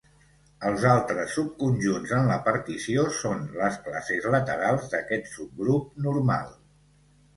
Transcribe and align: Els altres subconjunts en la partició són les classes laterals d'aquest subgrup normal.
Els 0.69 0.85
altres 0.91 1.35
subconjunts 1.39 2.13
en 2.21 2.29
la 2.31 2.39
partició 2.47 3.05
són 3.19 3.45
les 3.59 3.77
classes 3.89 4.27
laterals 4.37 4.89
d'aquest 4.95 5.31
subgrup 5.39 5.97
normal. 6.07 6.51